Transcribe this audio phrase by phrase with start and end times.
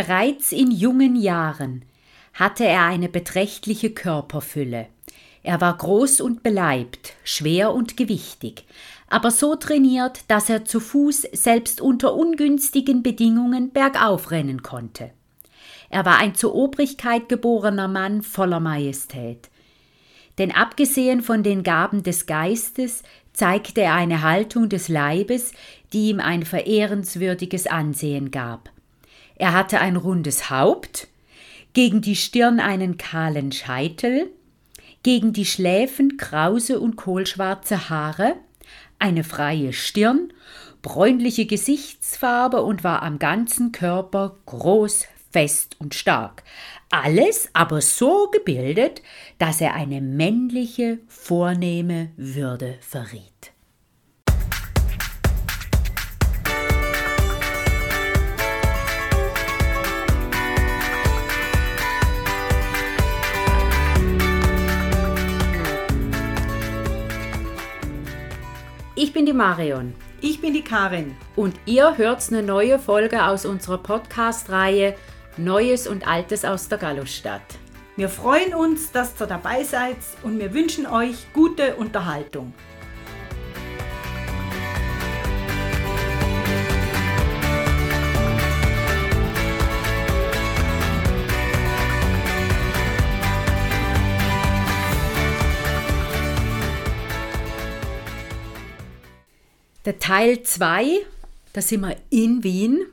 [0.00, 1.82] Bereits in jungen Jahren
[2.32, 4.86] hatte er eine beträchtliche Körperfülle.
[5.42, 8.64] Er war groß und beleibt, schwer und gewichtig,
[9.08, 15.10] aber so trainiert, dass er zu Fuß selbst unter ungünstigen Bedingungen bergauf rennen konnte.
[15.90, 19.50] Er war ein zur Obrigkeit geborener Mann voller Majestät.
[20.38, 23.02] Denn abgesehen von den Gaben des Geistes
[23.32, 25.54] zeigte er eine Haltung des Leibes,
[25.92, 28.70] die ihm ein verehrenswürdiges Ansehen gab.
[29.38, 31.08] Er hatte ein rundes Haupt,
[31.72, 34.30] gegen die Stirn einen kahlen Scheitel,
[35.02, 38.34] gegen die Schläfen krause und kohlschwarze Haare,
[38.98, 40.32] eine freie Stirn,
[40.82, 46.42] bräunliche Gesichtsfarbe und war am ganzen Körper groß, fest und stark.
[46.90, 49.02] Alles aber so gebildet,
[49.38, 53.37] dass er eine männliche, vornehme Würde verriet.
[69.00, 69.94] Ich bin die Marion.
[70.20, 71.14] Ich bin die Karin.
[71.36, 74.96] Und ihr hört eine neue Folge aus unserer Podcast-Reihe
[75.36, 77.42] Neues und Altes aus der Gallusstadt.
[77.94, 82.52] Wir freuen uns, dass ihr dabei seid und wir wünschen euch gute Unterhaltung.
[99.88, 101.00] Der Teil 2,
[101.54, 102.84] da sind wir in Wien,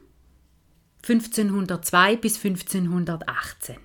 [1.01, 3.75] 1502 bis 1518.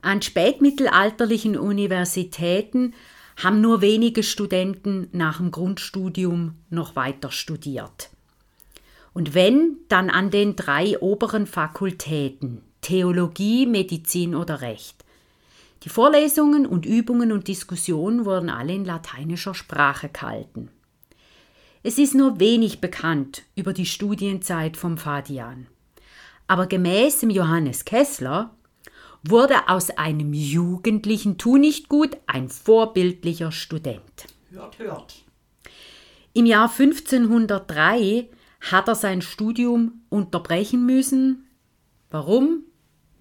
[0.00, 2.94] An spätmittelalterlichen Universitäten
[3.42, 8.10] haben nur wenige Studenten nach dem Grundstudium noch weiter studiert.
[9.12, 15.04] Und wenn, dann an den drei oberen Fakultäten Theologie, Medizin oder Recht.
[15.82, 20.70] Die Vorlesungen und Übungen und Diskussionen wurden alle in lateinischer Sprache gehalten.
[21.86, 25.66] Es ist nur wenig bekannt über die Studienzeit vom Fadian.
[26.46, 28.56] Aber gemäß dem Johannes Kessler
[29.22, 34.00] wurde aus einem jugendlichen Tu nicht gut ein vorbildlicher Student.
[34.50, 35.24] Hört, hört.
[36.32, 38.30] Im Jahr 1503
[38.62, 41.50] hat er sein Studium unterbrechen müssen.
[42.10, 42.64] Warum?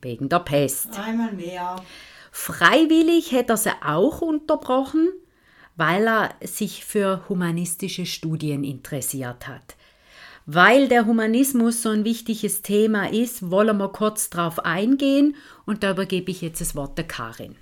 [0.01, 0.97] Wegen der Pest.
[0.97, 1.83] Einmal mehr.
[2.31, 5.09] Freiwillig hätte er sie auch unterbrochen,
[5.75, 9.75] weil er sich für humanistische Studien interessiert hat.
[10.45, 15.35] Weil der Humanismus so ein wichtiges Thema ist, wollen wir kurz darauf eingehen
[15.65, 17.55] und da übergebe ich jetzt das Wort der Karin.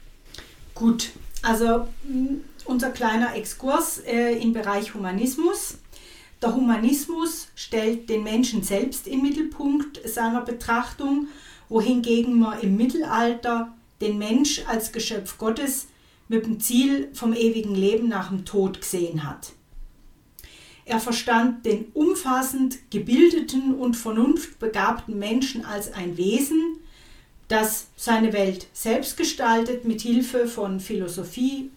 [0.74, 1.12] Gut,
[1.44, 5.78] also mm, unser kleiner Exkurs äh, im Bereich Humanismus.
[6.42, 11.28] Der Humanismus stellt den Menschen selbst im Mittelpunkt seiner Betrachtung,
[11.70, 13.72] wohingegen man im Mittelalter
[14.02, 15.86] den Mensch als Geschöpf Gottes
[16.32, 19.52] mit dem Ziel vom ewigen Leben nach dem Tod gesehen hat.
[20.86, 26.78] Er verstand den umfassend gebildeten und vernunftbegabten Menschen als ein Wesen,
[27.50, 31.70] das seine Welt selbst gestaltet mit Hilfe von Philosophie,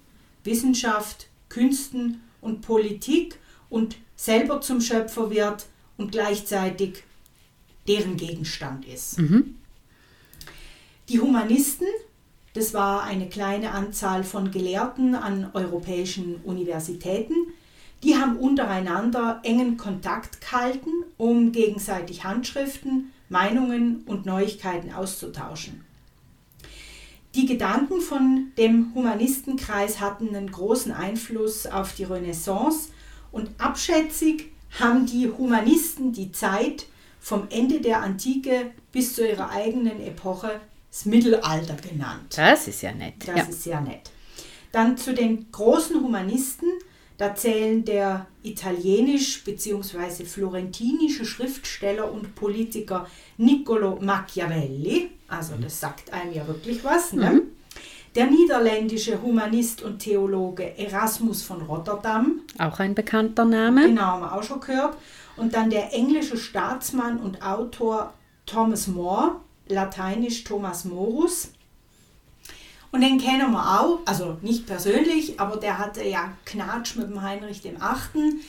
[0.45, 5.67] Wissenschaft, Künsten und Politik und selber zum Schöpfer wird
[5.97, 7.03] und gleichzeitig
[7.89, 9.19] deren Gegenstand ist.
[9.19, 9.57] Mhm.
[11.09, 11.89] Die Humanisten
[12.55, 17.35] das war eine kleine Anzahl von Gelehrten an europäischen Universitäten.
[18.05, 25.85] Die haben untereinander engen Kontakt gehalten, um gegenseitig Handschriften, Meinungen und Neuigkeiten auszutauschen.
[27.35, 32.91] Die Gedanken von dem Humanistenkreis hatten einen großen Einfluss auf die Renaissance
[33.33, 36.87] und abschätzig haben die Humanisten die Zeit
[37.19, 40.61] vom Ende der Antike bis zu ihrer eigenen Epoche
[40.95, 42.37] das Mittelalter genannt.
[42.37, 43.15] Das ist ja nett.
[43.27, 43.43] Das ja.
[43.43, 44.13] ist sehr nett.
[44.71, 46.69] Dann zu den großen Humanisten,
[47.17, 50.25] da zählen der italienisch bzw.
[50.25, 57.31] florentinische Schriftsteller und Politiker Niccolo Machiavelli, also das sagt einem ja wirklich was, ne?
[57.31, 57.43] Mhm.
[58.15, 62.43] Der niederländische Humanist und Theologe Erasmus von Rotterdam.
[62.61, 63.89] Auch ein bekannter Name.
[63.89, 64.97] Genau, haben wir auch schon gehört.
[65.37, 68.15] Und dann der englische Staatsmann und Autor
[68.47, 71.51] Thomas More, lateinisch Thomas Morus.
[72.91, 77.23] Und den kennen wir auch, also nicht persönlich, aber der hatte ja Knatsch mit dem
[77.23, 78.41] Heinrich dem Achten.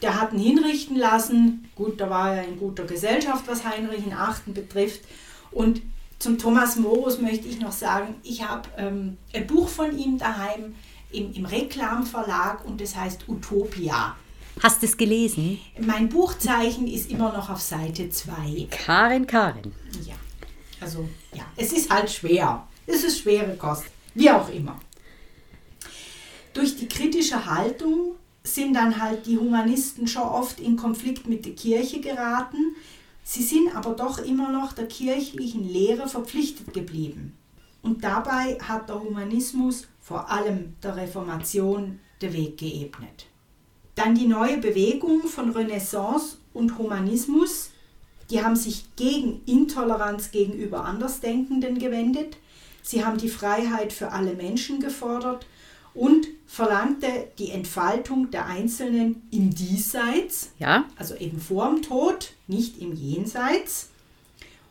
[0.00, 1.68] Der hat ihn hinrichten lassen.
[1.74, 5.02] Gut, da war er in guter Gesellschaft, was Heinrich den Achten betrifft.
[5.50, 5.82] Und
[6.18, 10.74] zum Thomas Morus möchte ich noch sagen, ich habe ähm, ein Buch von ihm daheim
[11.10, 14.16] im, im Reklamverlag und das heißt Utopia.
[14.62, 15.58] Hast du es gelesen?
[15.80, 18.68] Mein Buchzeichen ist immer noch auf Seite 2.
[18.70, 19.72] Karin, Karin.
[20.06, 20.14] Ja.
[20.82, 22.66] Also ja, es ist halt schwer.
[22.86, 23.84] Es ist schwere Kost,
[24.14, 24.78] wie auch immer.
[26.52, 31.54] Durch die kritische Haltung sind dann halt die Humanisten schon oft in Konflikt mit der
[31.54, 32.74] Kirche geraten.
[33.22, 37.36] Sie sind aber doch immer noch der kirchlichen Lehre verpflichtet geblieben.
[37.82, 43.26] Und dabei hat der Humanismus vor allem der Reformation den Weg geebnet.
[43.94, 47.70] Dann die neue Bewegung von Renaissance und Humanismus,
[48.32, 52.38] die haben sich gegen Intoleranz gegenüber Andersdenkenden gewendet.
[52.82, 55.46] Sie haben die Freiheit für alle Menschen gefordert
[55.92, 60.86] und verlangte die Entfaltung der Einzelnen im Diesseits, ja.
[60.96, 63.90] also eben vor dem Tod, nicht im Jenseits,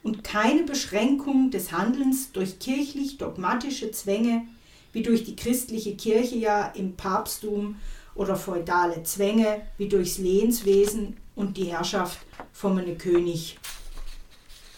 [0.01, 4.47] und keine Beschränkung des Handelns durch kirchlich-dogmatische Zwänge,
[4.91, 7.75] wie durch die christliche Kirche ja im Papsttum
[8.15, 12.19] oder feudale Zwänge, wie durchs Lehenswesen und die Herrschaft
[12.51, 13.57] von einem König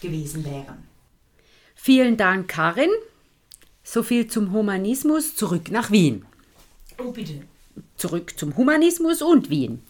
[0.00, 0.88] gewesen wären.
[1.74, 2.90] Vielen Dank, Karin.
[3.82, 5.36] So viel zum Humanismus.
[5.36, 6.24] Zurück nach Wien.
[6.98, 7.42] Oh, bitte.
[7.96, 9.82] Zurück zum Humanismus und Wien.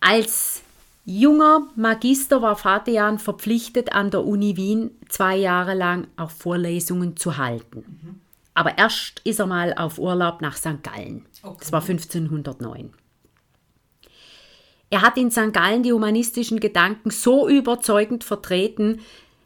[0.00, 0.62] Als
[1.04, 7.36] junger Magister war Vater verpflichtet, an der Uni Wien zwei Jahre lang auch Vorlesungen zu
[7.36, 7.84] halten.
[7.86, 8.20] Mhm.
[8.54, 10.82] Aber erst ist er mal auf Urlaub nach St.
[10.82, 11.26] Gallen.
[11.42, 11.56] Okay.
[11.60, 12.94] Das war 1509.
[14.90, 15.52] Er hat in St.
[15.52, 19.00] Gallen die humanistischen Gedanken so überzeugend vertreten,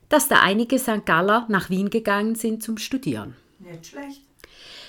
[0.09, 1.07] dass da einige St.
[1.07, 3.35] Galler nach Wien gegangen sind zum Studieren.
[3.59, 4.23] Nicht schlecht.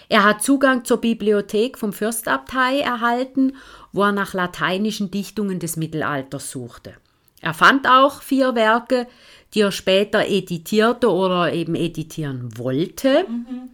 [0.09, 3.56] Er hat Zugang zur Bibliothek vom Fürstabtei erhalten,
[3.94, 6.95] wo er nach lateinischen Dichtungen des Mittelalters suchte.
[7.39, 9.07] Er fand auch vier Werke,
[9.54, 13.25] die er später editierte oder eben editieren wollte.
[13.27, 13.69] Mhm.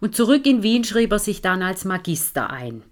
[0.00, 2.82] Und zurück in Wien schrieb er sich dann als Magister ein.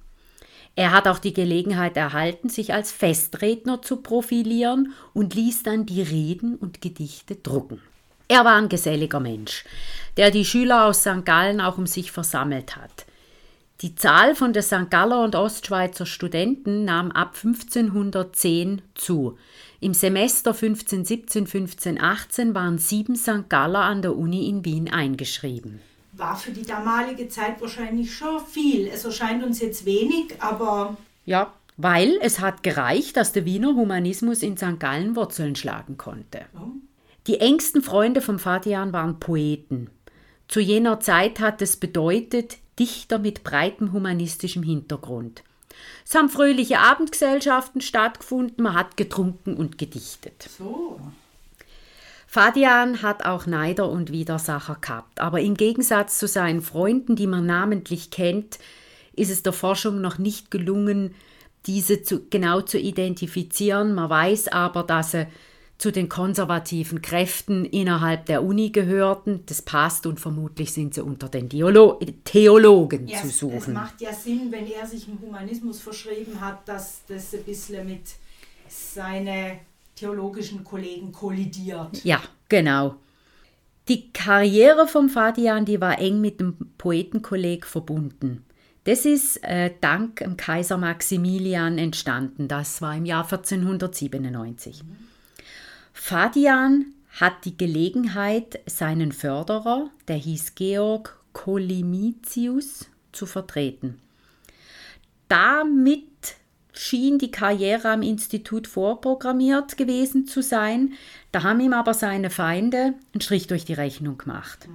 [0.81, 6.01] Er hat auch die Gelegenheit erhalten, sich als Festredner zu profilieren und ließ dann die
[6.01, 7.83] Reden und Gedichte drucken.
[8.29, 9.67] Er war ein geselliger Mensch,
[10.17, 11.27] der die Schüler aus St.
[11.27, 13.05] Gallen auch um sich versammelt hat.
[13.83, 14.89] Die Zahl von der St.
[14.89, 19.37] Galler und Ostschweizer Studenten nahm ab 1510 zu.
[19.81, 23.51] Im Semester 1517, 1518 waren sieben St.
[23.51, 25.83] Galler an der Uni in Wien eingeschrieben.
[26.21, 28.87] War für die damalige Zeit wahrscheinlich schon viel.
[28.87, 30.97] Es erscheint uns jetzt wenig, aber.
[31.25, 34.79] Ja, weil es hat gereicht, dass der Wiener Humanismus in St.
[34.79, 36.41] Gallen Wurzeln schlagen konnte.
[36.53, 36.71] Ja.
[37.27, 39.89] Die engsten Freunde von Fadian waren Poeten.
[40.47, 45.43] Zu jener Zeit hat es bedeutet Dichter mit breitem humanistischem Hintergrund.
[46.05, 50.49] Es haben fröhliche Abendgesellschaften stattgefunden, man hat getrunken und gedichtet.
[50.59, 51.01] So.
[52.33, 57.45] Fadian hat auch Neider und Widersacher gehabt, aber im Gegensatz zu seinen Freunden, die man
[57.45, 58.61] namentlich kennt,
[59.17, 61.17] ist es der Forschung noch nicht gelungen,
[61.67, 63.97] diese zu, genau zu identifizieren.
[63.97, 65.27] Man weiß aber, dass er
[65.77, 69.43] zu den konservativen Kräften innerhalb der Uni gehörten.
[69.47, 73.57] Das passt und vermutlich sind sie unter den Diolo Theologen ja, zu suchen.
[73.57, 77.89] Es macht ja Sinn, wenn er sich im Humanismus verschrieben hat, dass das ein bisschen
[77.89, 78.03] mit
[78.69, 79.59] seinen
[80.01, 82.05] theologischen Kollegen kollidiert.
[82.05, 82.97] Ja, genau.
[83.89, 88.45] Die Karriere vom Fadian, die war eng mit dem Poetenkolleg verbunden.
[88.85, 92.49] Das ist äh, dank dem Kaiser Maximilian entstanden.
[92.49, 94.83] Das war im Jahr 1497.
[94.85, 94.97] Mhm.
[95.93, 96.87] Fadian
[97.21, 104.01] hat die Gelegenheit, seinen Förderer, der hieß Georg Kolimitius, zu vertreten.
[105.29, 106.05] Damit
[106.73, 110.93] schien die Karriere am Institut vorprogrammiert gewesen zu sein,
[111.33, 114.69] da haben ihm aber seine Feinde einen Strich durch die Rechnung gemacht.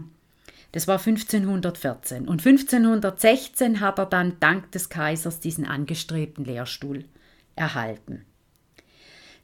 [0.71, 7.05] Das war 1514 und 1516 hat er dann dank des Kaisers diesen angestrebten Lehrstuhl
[7.55, 8.25] erhalten.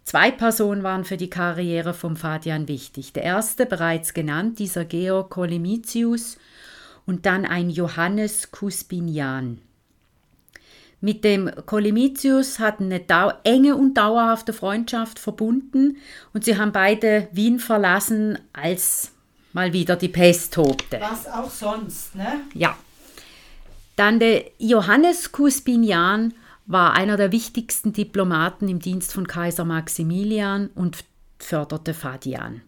[0.03, 3.13] Zwei Personen waren für die Karriere von Fadian wichtig.
[3.13, 6.37] Der erste, bereits genannt, dieser Georg Kolimitius
[7.05, 9.59] und dann ein Johannes Cuspinian.
[11.03, 15.97] Mit dem Kolimitius hatten eine enge und dauerhafte Freundschaft verbunden
[16.31, 19.11] und sie haben beide Wien verlassen, als
[19.51, 21.01] mal wieder die Pest tobte.
[21.01, 22.41] Was auch sonst, ne?
[22.53, 22.77] Ja.
[23.95, 26.35] Dann der Johannes Cuspinian
[26.67, 31.03] war einer der wichtigsten Diplomaten im Dienst von Kaiser Maximilian und
[31.39, 32.61] förderte Fadian.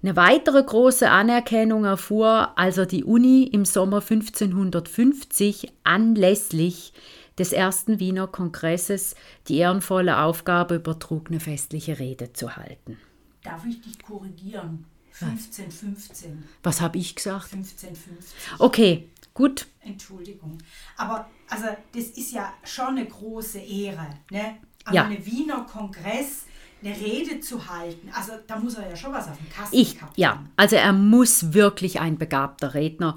[0.00, 6.92] Eine weitere große Anerkennung erfuhr, als er die Uni im Sommer 1550 anlässlich
[7.36, 9.16] des ersten Wiener Kongresses
[9.48, 12.96] die ehrenvolle Aufgabe übertrug, eine festliche Rede zu halten.
[13.42, 14.84] Darf ich dich korrigieren?
[15.20, 16.44] 1515.
[16.62, 17.52] Was habe ich gesagt?
[17.52, 18.36] 1550.
[18.60, 19.66] Okay, gut.
[19.80, 20.58] Entschuldigung.
[20.96, 24.06] Aber also das ist ja schon eine große Ehre.
[24.30, 24.58] Ne?
[24.84, 25.04] Aber ja.
[25.06, 26.46] ein Wiener Kongress
[26.82, 28.08] eine Rede zu halten.
[28.12, 30.50] Also da muss er ja schon was auf dem Kasten Ich, gehabt ja, haben.
[30.56, 33.16] also er muss wirklich ein begabter Redner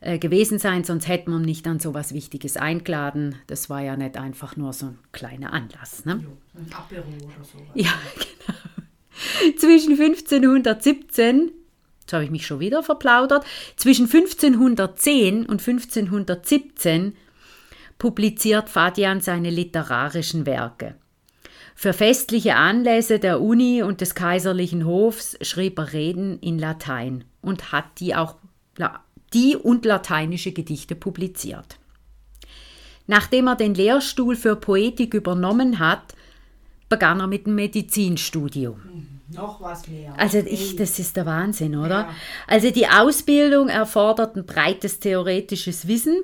[0.00, 3.36] äh, gewesen sein, sonst hätte man ihn nicht an so was Wichtiges eingeladen.
[3.46, 6.04] Das war ja nicht einfach nur so ein kleiner Anlass.
[6.04, 6.20] Ne?
[6.22, 7.58] Jo, ein Apero oder so.
[7.74, 7.92] Ja,
[8.46, 9.58] genau.
[9.58, 11.50] Zwischen 1517,
[12.00, 13.44] jetzt habe ich mich schon wieder verplaudert,
[13.76, 17.14] zwischen 1510 und 1517
[17.98, 20.96] publiziert Fadian seine literarischen Werke.
[21.74, 27.72] Für festliche Anlässe der Uni und des kaiserlichen Hofs schrieb er Reden in Latein und
[27.72, 28.36] hat die auch
[29.32, 31.78] die und lateinische Gedichte publiziert.
[33.06, 36.14] Nachdem er den Lehrstuhl für Poetik übernommen hat,
[36.88, 38.80] begann er mit dem Medizinstudium.
[39.34, 40.14] Noch was mehr.
[40.18, 42.00] Also ich, das ist der Wahnsinn, oder?
[42.00, 42.14] Ja.
[42.46, 46.22] Also die Ausbildung erfordert ein breites theoretisches Wissen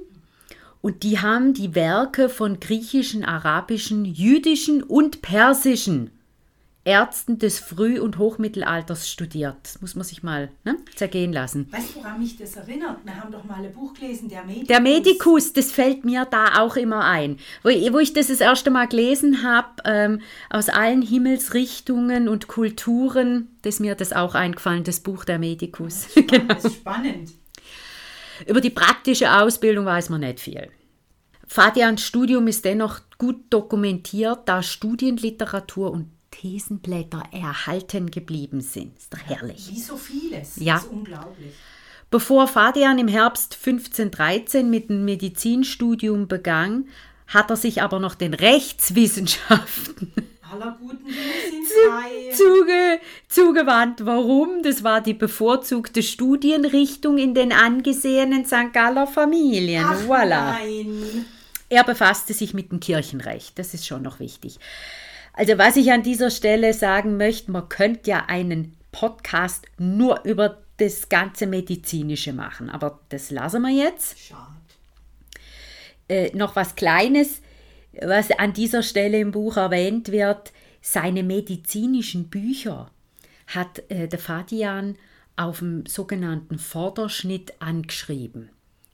[0.81, 6.11] und die haben die Werke von griechischen, arabischen, jüdischen und persischen
[6.89, 9.57] Ärzten des Früh- und Hochmittelalters studiert.
[9.63, 11.71] Das muss man sich mal ne, zergehen lassen.
[11.71, 13.05] Weißt du, woran mich das erinnert?
[13.05, 14.69] Wir haben doch mal ein Buch gelesen, der Medikus.
[14.69, 17.39] Der Medikus, das fällt mir da auch immer ein.
[17.63, 22.49] Wo ich, wo ich das das erste Mal gelesen habe, ähm, aus allen Himmelsrichtungen und
[22.49, 26.07] Kulturen, das ist mir das auch eingefallen, das Buch Der Medikus.
[26.13, 27.33] Spannend, Das ist spannend.
[28.47, 30.71] Über die praktische Ausbildung weiß man nicht viel.
[31.47, 38.97] Fadians Studium ist dennoch gut dokumentiert, da Studienliteratur und Thesenblätter erhalten geblieben sind.
[38.99, 39.71] Ist doch herrlich.
[39.71, 40.57] Wie so vieles.
[40.57, 40.75] Ja.
[40.75, 41.55] Das ist unglaublich.
[42.11, 46.89] Bevor Fadian im Herbst 1513 mit dem Medizinstudium begann,
[47.27, 50.13] hat er sich aber noch den Rechtswissenschaften
[50.51, 51.17] Aller guten Dinge
[51.51, 52.33] sind zwei.
[52.33, 54.07] zuge, zugewandt.
[54.07, 54.63] Warum?
[54.63, 58.73] Das war die bevorzugte Studienrichtung in den angesehenen St.
[58.73, 59.85] Galler Familien.
[59.87, 60.53] Ach voilà.
[60.53, 61.27] nein.
[61.69, 63.59] Er befasste sich mit dem Kirchenrecht.
[63.59, 64.59] Das ist schon noch wichtig.
[65.35, 70.63] Also was ich an dieser Stelle sagen möchte, man könnte ja einen Podcast nur über
[70.79, 72.71] das ganze Medizinische machen.
[72.71, 74.19] Aber das lassen wir jetzt.
[74.19, 74.43] Schade.
[76.09, 77.43] Äh, noch was Kleines,
[78.03, 80.53] was an dieser Stelle im Buch erwähnt wird.
[80.81, 82.91] Seine medizinischen Bücher
[83.47, 84.97] hat äh, der Fadian
[85.37, 88.51] auf dem sogenannten Vorderschnitt angeschrieben.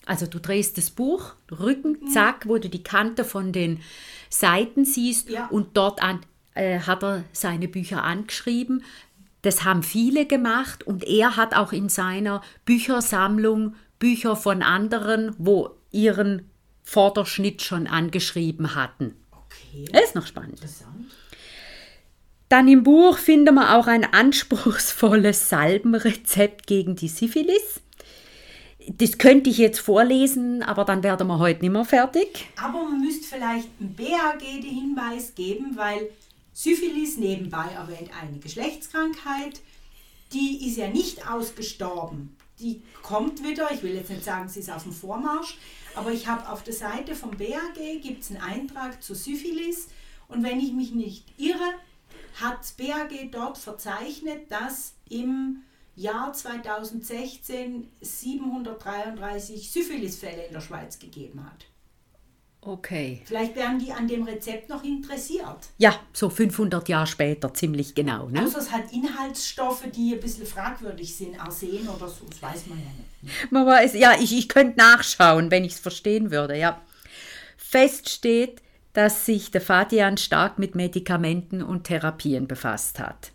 [0.06, 3.80] Also du drehst das Buch, Rücken, zack, wo du die Kante von den
[4.28, 5.46] Seiten siehst Ja.
[5.46, 6.20] und dort an,
[6.54, 8.84] äh, hat er seine Bücher angeschrieben.
[9.42, 15.70] Das haben viele gemacht und er hat auch in seiner Büchersammlung Bücher von anderen, wo
[15.90, 16.50] ihren
[16.84, 19.16] Vorderschnitt schon angeschrieben hatten.
[19.32, 19.86] Okay.
[19.90, 20.60] Das ist noch spannend.
[22.48, 27.80] Dann im Buch finden wir auch ein anspruchsvolles Salbenrezept gegen die Syphilis.
[28.86, 32.46] Das könnte ich jetzt vorlesen, aber dann werden wir heute nicht mehr fertig.
[32.62, 36.10] Aber man müsste vielleicht ein BAG den Hinweis geben, weil
[36.52, 39.60] Syphilis nebenbei erwähnt eine Geschlechtskrankheit,
[40.34, 42.36] die ist ja nicht ausgestorben.
[42.60, 45.58] Die kommt wieder, ich will jetzt nicht sagen, sie ist auf dem Vormarsch,
[45.94, 49.88] aber ich habe auf der Seite vom BAG gibt einen Eintrag zu Syphilis
[50.28, 51.74] und wenn ich mich nicht irre,
[52.40, 55.62] hat das BAG dort verzeichnet, dass im
[55.96, 61.66] Jahr 2016 733 Syphilisfälle in der Schweiz gegeben hat.
[62.66, 63.20] Okay.
[63.26, 65.58] Vielleicht wären die an dem Rezept noch interessiert.
[65.76, 68.28] Ja, so 500 Jahre später, ziemlich genau.
[68.28, 68.42] Ne?
[68.42, 72.78] Außer es hat Inhaltsstoffe, die ein bisschen fragwürdig sind, Arsen oder so, das weiß man
[72.78, 72.84] ja
[73.22, 73.52] nicht.
[73.52, 76.80] Man weiß, ja, ich, ich könnte nachschauen, wenn ich es verstehen würde, ja.
[77.58, 78.62] Fest steht,
[78.94, 83.32] dass sich der Fadian stark mit Medikamenten und Therapien befasst hat.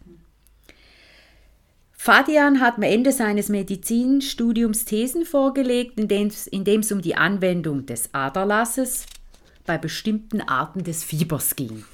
[1.91, 8.13] Fadian hat am Ende seines Medizinstudiums Thesen vorgelegt, in dem es um die Anwendung des
[8.13, 9.05] Aderlasses
[9.69, 11.85] bei bestimmten Arten des Fiebers ging.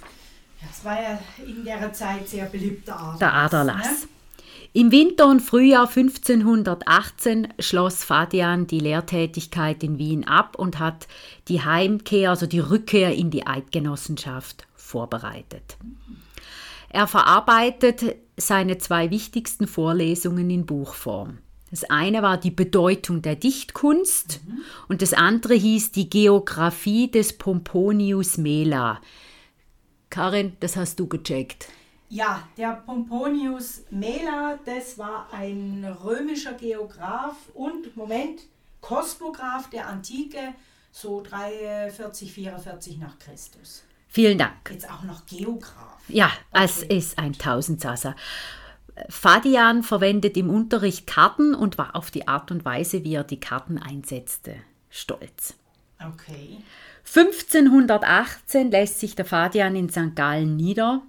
[0.65, 3.19] Das war ja in der Zeit sehr beliebter Aderlass.
[3.19, 3.85] Der Aderlass.
[4.03, 4.09] Ne?
[4.71, 11.09] Im Winter und Frühjahr 1518 schloss Fadian die Lehrtätigkeit in Wien ab und hat
[11.49, 15.75] die Heimkehr, also die Rückkehr in die Eidgenossenschaft vorbereitet.
[16.87, 21.39] Er verarbeitet seine zwei wichtigsten Vorlesungen in Buchform.
[21.75, 24.39] Das eine war die Bedeutung der Dichtkunst
[24.87, 29.01] und das andere hieß die Geographie des Pomponius Mela.
[30.09, 31.67] Karin, das hast du gecheckt.
[32.07, 38.43] Ja, der Pomponius Mela, das war ein römischer Geograph und, Moment,
[38.79, 40.53] Kosmograph der Antike,
[40.93, 43.83] so 43, 44 nach Christus.
[44.07, 44.53] Vielen Dank.
[44.71, 45.99] Jetzt auch noch Geograph.
[46.07, 46.97] Ja, es Okay.
[46.99, 48.15] ist ein Tausendsasser.
[49.09, 53.39] Fadian verwendet im Unterricht Karten und war auf die Art und Weise, wie er die
[53.39, 54.55] Karten einsetzte,
[54.89, 55.55] stolz.
[55.99, 56.57] Okay.
[57.05, 60.15] 1518 lässt sich der Fadian in St.
[60.15, 61.01] Gallen nieder.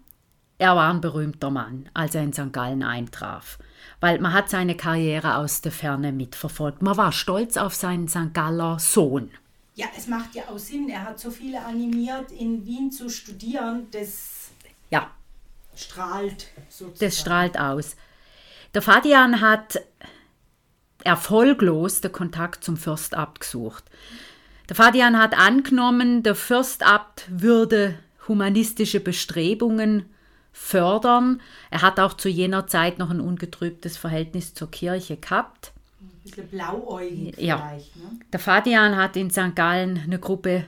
[0.58, 2.52] er war ein berühmter Mann, als er in St.
[2.52, 3.58] Gallen eintraf.
[4.00, 6.82] Weil man hat seine Karriere aus der Ferne mitverfolgt.
[6.82, 8.34] Man war stolz auf seinen St.
[8.34, 9.30] Galler Sohn.
[9.74, 10.88] Ja, es macht ja auch Sinn.
[10.88, 13.86] Er hat so viele animiert, in Wien zu studieren.
[13.90, 14.50] Das
[14.90, 15.10] ja.
[15.76, 16.98] Strahlt sozusagen.
[17.00, 17.96] Das strahlt aus.
[18.74, 19.80] Der Fadian hat
[21.04, 23.84] erfolglos den Kontakt zum Fürstabt gesucht.
[24.68, 30.06] Der Fadian hat angenommen, der Fürstabt würde humanistische Bestrebungen
[30.52, 31.40] fördern.
[31.70, 35.72] Er hat auch zu jener Zeit noch ein ungetrübtes Verhältnis zur Kirche gehabt.
[36.00, 37.58] Ein bisschen blauäugig Ja.
[37.58, 37.96] vielleicht.
[37.96, 38.02] Ne?
[38.32, 39.54] Der Fadian hat in St.
[39.54, 40.64] Gallen eine Gruppe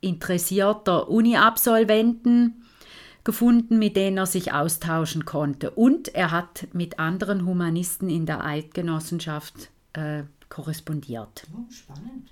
[0.00, 2.64] interessierter Uni-Absolventen
[3.28, 5.70] gefunden, mit denen er sich austauschen konnte.
[5.70, 11.42] Und er hat mit anderen Humanisten in der Eidgenossenschaft äh, korrespondiert.
[11.52, 12.30] Oh, spannend.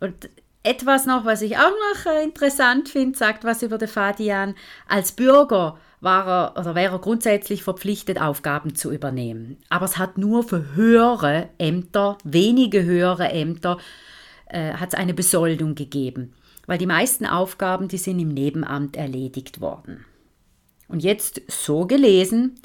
[0.00, 0.28] Und
[0.64, 4.56] etwas noch, was ich auch noch äh, interessant finde, sagt was über den Fadian.
[4.88, 9.58] Als Bürger war er oder wäre er grundsätzlich verpflichtet, Aufgaben zu übernehmen.
[9.68, 13.78] Aber es hat nur für höhere Ämter, wenige höhere Ämter,
[14.46, 16.34] äh, hat es eine Besoldung gegeben.
[16.66, 20.04] Weil die meisten Aufgaben, die sind im Nebenamt erledigt worden.
[20.88, 22.60] Und jetzt so gelesen,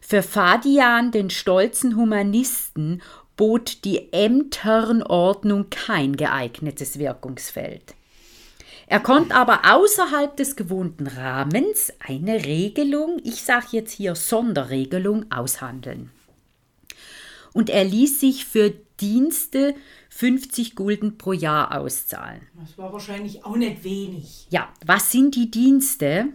[0.00, 3.02] für Fadian, den stolzen Humanisten,
[3.36, 7.94] bot die Ämternordnung kein geeignetes Wirkungsfeld.
[8.86, 16.10] Er konnte aber außerhalb des gewohnten Rahmens eine Regelung, ich sage jetzt hier Sonderregelung, aushandeln.
[17.54, 19.74] Und er ließ sich für Dienste
[20.10, 22.42] 50 Gulden pro Jahr auszahlen.
[22.60, 24.46] Das war wahrscheinlich auch nicht wenig.
[24.50, 26.28] Ja, was sind die Dienste?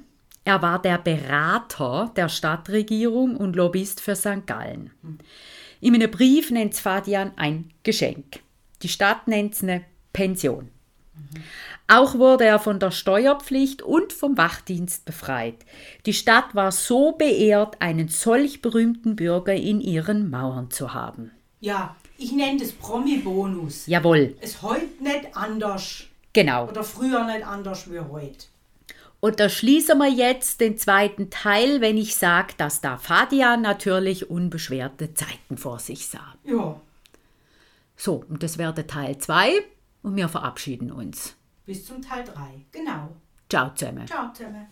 [0.50, 4.48] Er war der Berater der Stadtregierung und Lobbyist für St.
[4.48, 4.90] Gallen.
[5.80, 8.40] In einem Brief nennt Fadian ein Geschenk.
[8.82, 10.70] Die Stadt nennt es eine Pension.
[11.88, 15.68] Auch wurde er von der Steuerpflicht und vom Wachdienst befreit.
[16.08, 21.30] Die Stadt war so beehrt, einen solch berühmten Bürger in ihren Mauern zu haben.
[21.60, 23.86] Ja, ich nenne das Promi-Bonus.
[23.86, 26.06] Jawohl, Ist heute nicht anders.
[26.34, 26.68] genau.
[26.70, 28.48] Oder früher nicht anders wie heute.
[29.22, 34.30] Und da schließen wir jetzt den zweiten Teil, wenn ich sage, dass da Fadian natürlich
[34.30, 36.36] unbeschwerte Zeiten vor sich sah.
[36.46, 36.80] Ja,
[37.98, 39.52] So, und das wäre der Teil 2
[40.04, 41.36] und wir verabschieden uns.
[41.66, 42.66] bis zum Teil 3.
[42.72, 43.10] Genau.
[43.50, 44.08] Ciao zusammen.
[44.08, 44.68] Ciao zusammen.